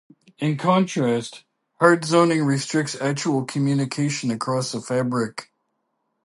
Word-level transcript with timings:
In 0.39 0.57
contrast, 0.57 1.43
hard 1.79 2.05
zoning 2.05 2.41
restricts 2.43 2.99
actual 2.99 3.45
communication 3.45 4.31
across 4.31 4.73
a 4.73 4.81
fabric. 4.81 5.51